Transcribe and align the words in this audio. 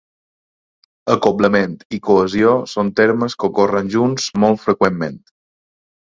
Acoblament 1.15 1.75
i 1.97 1.99
cohesió 2.07 2.53
són 2.71 2.89
termes 2.99 3.35
que 3.43 3.47
ocorren 3.53 3.91
junts 3.97 4.31
molt 4.45 4.63
freqüentment. 4.63 5.21